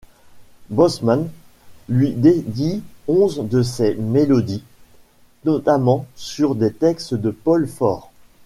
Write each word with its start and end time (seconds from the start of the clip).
Bosmans 0.71 1.29
lui 1.87 2.13
dédie 2.13 2.81
onze 3.07 3.37
de 3.47 3.61
ses 3.61 3.93
mélodies, 3.93 4.63
notamment 5.45 6.07
sur 6.15 6.55
des 6.55 6.73
textes 6.73 7.13
de 7.13 7.29
Paul 7.29 7.67
Faure. 7.67 8.09